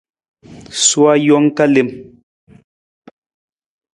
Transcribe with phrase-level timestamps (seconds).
[0.85, 1.89] Sowa jang ka lem.